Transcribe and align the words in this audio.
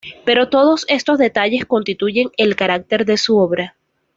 Pero 0.25 0.49
todos 0.49 0.87
estos 0.89 1.19
detalles 1.19 1.65
constituyen 1.67 2.31
el 2.35 2.55
carácter 2.55 3.05
de 3.05 3.17
su 3.17 3.37
obra. 3.37 3.75